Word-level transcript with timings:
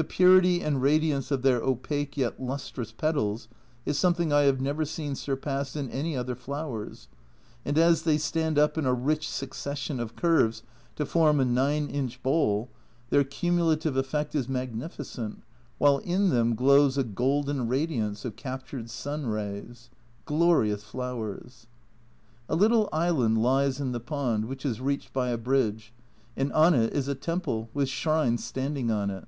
The 0.00 0.04
purity 0.04 0.60
and 0.62 0.80
radiance 0.80 1.32
of 1.32 1.42
their 1.42 1.60
opaque 1.60 2.16
yet 2.16 2.40
lustrous 2.40 2.92
petals 2.92 3.48
is 3.84 3.98
something 3.98 4.32
I 4.32 4.42
have 4.42 4.60
never 4.60 4.84
seen 4.84 5.16
surpassed 5.16 5.74
in 5.74 5.90
any 5.90 6.16
other 6.16 6.36
flowers, 6.36 7.08
and 7.64 7.76
as 7.76 8.02
they 8.02 8.16
stand 8.16 8.60
up 8.60 8.78
in 8.78 8.86
a 8.86 8.94
rich 8.94 9.28
succession 9.28 9.98
of 9.98 10.14
curves 10.14 10.62
to 10.94 11.04
form 11.04 11.40
a 11.40 11.44
9 11.44 11.88
inch 11.88 11.88
A 11.88 11.88
Journal 11.90 11.98
from 11.98 12.08
Japan 12.10 12.22
213 12.22 12.22
bowl, 12.22 12.68
their 13.10 13.24
cumulative 13.24 13.96
effect 13.96 14.34
is 14.36 14.48
magnificent, 14.48 15.42
while 15.78 15.98
in 15.98 16.28
them 16.30 16.54
glows 16.54 16.96
a 16.96 17.02
golden 17.02 17.66
radiance 17.66 18.24
of 18.24 18.36
captured 18.36 18.88
sun 18.90 19.26
rays. 19.26 19.90
Glorious 20.26 20.84
flowers! 20.84 21.66
A 22.48 22.54
little 22.54 22.88
island 22.92 23.42
lies 23.42 23.80
in 23.80 23.90
the 23.90 23.98
pond, 23.98 24.44
which 24.44 24.64
is 24.64 24.80
reached 24.80 25.12
by 25.12 25.30
a 25.30 25.36
bridge, 25.36 25.92
and 26.36 26.52
on 26.52 26.72
it 26.74 26.92
is 26.92 27.08
a 27.08 27.16
temple, 27.16 27.68
with 27.74 27.88
shrines 27.88 28.44
standing 28.44 28.92
on 28.92 29.10
it. 29.10 29.26